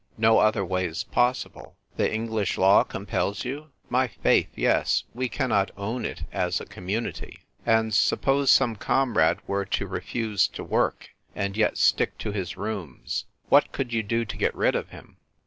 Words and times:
No 0.17 0.39
other 0.39 0.65
way 0.65 0.87
is 0.87 1.03
possible." 1.03 1.77
"The 1.95 2.11
English 2.11 2.57
law 2.57 2.83
compels 2.83 3.45
you?"" 3.45 3.67
My 3.97 4.07
faith, 4.07 4.49
yes; 4.55 5.03
we 5.13 5.29
cannot 5.29 5.69
own 5.77 6.05
it 6.05 6.23
as 6.33 6.59
a 6.59 6.65
Community." 6.65 7.45
"And 7.67 7.93
suppose 7.93 8.49
some 8.49 8.75
comrade 8.77 9.37
were 9.45 9.65
to 9.65 9.85
re 9.85 10.01
fuse 10.01 10.47
to 10.55 10.63
work, 10.63 11.09
and 11.35 11.55
yet 11.55 11.77
stick 11.77 12.17
to 12.17 12.31
his 12.31 12.57
rooms. 12.57 13.25
What 13.49 13.71
could 13.71 13.93
you 13.93 14.01
do 14.01 14.25
to 14.25 14.37
get 14.37 14.55
rid 14.55 14.73
of 14.73 14.89
him 14.89 15.17